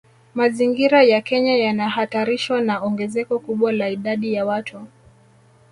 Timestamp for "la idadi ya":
3.71-4.45